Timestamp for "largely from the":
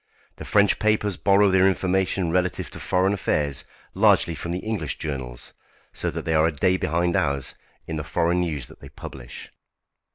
3.93-4.57